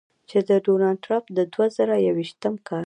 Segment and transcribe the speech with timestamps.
[0.29, 2.79] چې د ډونالډ ټرمپ د دوه زره یویشتم کال